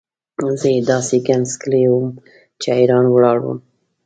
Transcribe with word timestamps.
زه 0.59 0.67
یې 0.75 0.79
داسې 0.91 1.15
ګنګس 1.27 1.53
کړی 1.61 1.83
وم 1.87 2.07
چې 2.61 2.67
حیران 2.77 3.05
ولاړ 3.09 3.37
وم. 3.41 3.59